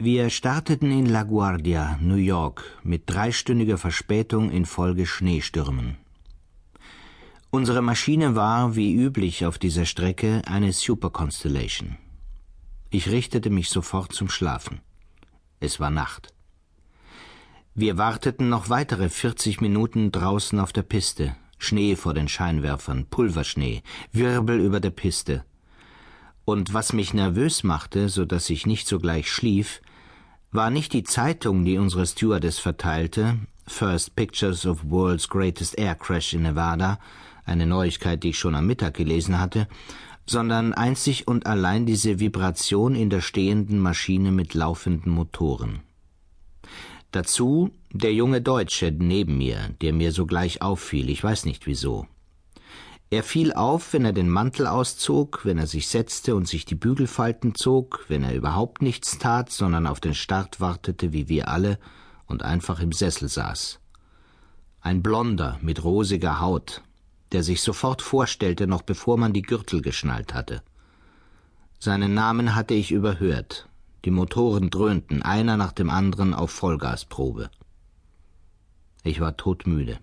[0.00, 5.96] Wir starteten in LaGuardia, New York, mit dreistündiger Verspätung infolge Schneestürmen.
[7.50, 11.96] Unsere Maschine war, wie üblich auf dieser Strecke, eine Super Constellation.
[12.90, 14.82] Ich richtete mich sofort zum Schlafen.
[15.58, 16.32] Es war Nacht.
[17.74, 21.34] Wir warteten noch weitere 40 Minuten draußen auf der Piste.
[21.58, 25.44] Schnee vor den Scheinwerfern, Pulverschnee, Wirbel über der Piste.
[26.44, 29.82] Und was mich nervös machte, so dass ich nicht sogleich schlief,
[30.50, 36.32] war nicht die Zeitung, die unsere Stewardess verteilte, First Pictures of World's Greatest Air Crash
[36.32, 36.98] in Nevada,
[37.44, 39.68] eine Neuigkeit, die ich schon am Mittag gelesen hatte,
[40.26, 45.80] sondern einzig und allein diese Vibration in der stehenden Maschine mit laufenden Motoren.
[47.10, 52.06] Dazu der junge Deutsche neben mir, der mir sogleich auffiel, ich weiß nicht wieso.
[53.10, 56.74] Er fiel auf, wenn er den Mantel auszog, wenn er sich setzte und sich die
[56.74, 61.78] Bügelfalten zog, wenn er überhaupt nichts tat, sondern auf den Start wartete, wie wir alle,
[62.26, 63.80] und einfach im Sessel saß.
[64.82, 66.82] Ein Blonder mit rosiger Haut,
[67.32, 70.62] der sich sofort vorstellte, noch bevor man die Gürtel geschnallt hatte.
[71.78, 73.68] Seinen Namen hatte ich überhört.
[74.04, 77.50] Die Motoren dröhnten, einer nach dem anderen auf Vollgasprobe.
[79.02, 79.98] Ich war todmüde.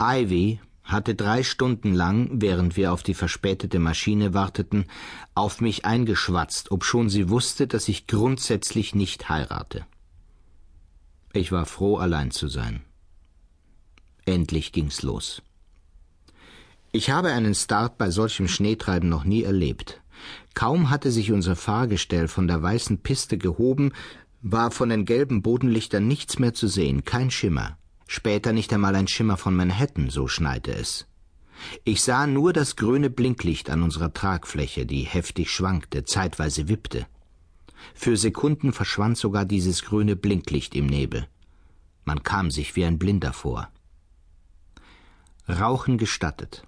[0.00, 4.86] Ivy, hatte drei Stunden lang, während wir auf die verspätete Maschine warteten,
[5.34, 9.84] auf mich eingeschwatzt, obschon sie wusste, dass ich grundsätzlich nicht heirate.
[11.32, 12.82] Ich war froh, allein zu sein.
[14.24, 15.42] Endlich ging's los.
[16.92, 20.00] Ich habe einen Start bei solchem Schneetreiben noch nie erlebt.
[20.54, 23.92] Kaum hatte sich unser Fahrgestell von der weißen Piste gehoben,
[24.40, 27.76] war von den gelben Bodenlichtern nichts mehr zu sehen, kein Schimmer.
[28.06, 31.06] Später nicht einmal ein Schimmer von Manhattan, so schneite es.
[31.84, 37.06] Ich sah nur das grüne Blinklicht an unserer Tragfläche, die heftig schwankte, zeitweise wippte.
[37.94, 41.26] Für Sekunden verschwand sogar dieses grüne Blinklicht im Nebel.
[42.04, 43.68] Man kam sich wie ein Blinder vor.
[45.48, 46.64] Rauchen gestattet.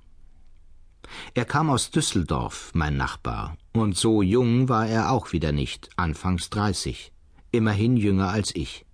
[1.34, 6.50] Er kam aus Düsseldorf, mein Nachbar, und so jung war er auch wieder nicht, anfangs
[6.50, 7.12] dreißig,
[7.50, 8.84] immerhin jünger als ich.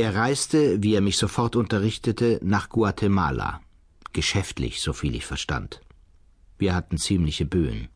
[0.00, 3.60] Er reiste, wie er mich sofort unterrichtete, nach Guatemala.
[4.14, 5.82] Geschäftlich, soviel ich verstand.
[6.56, 7.88] Wir hatten ziemliche Böen.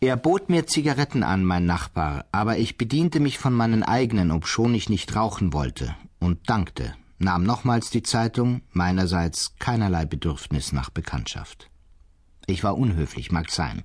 [0.00, 4.74] Er bot mir Zigaretten an, mein Nachbar, aber ich bediente mich von meinen eigenen, obschon
[4.74, 11.70] ich nicht rauchen wollte, und dankte, nahm nochmals die Zeitung, meinerseits keinerlei Bedürfnis nach Bekanntschaft.
[12.46, 13.82] Ich war unhöflich, mag sein.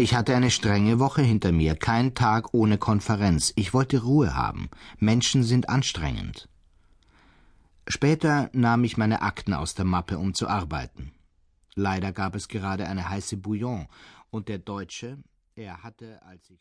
[0.00, 3.52] Ich hatte eine strenge Woche hinter mir, kein Tag ohne Konferenz.
[3.56, 4.70] Ich wollte Ruhe haben.
[5.00, 6.48] Menschen sind anstrengend.
[7.88, 11.10] Später nahm ich meine Akten aus der Mappe, um zu arbeiten.
[11.74, 13.88] Leider gab es gerade eine heiße Bouillon,
[14.30, 15.18] und der Deutsche,
[15.56, 16.56] er hatte, als ich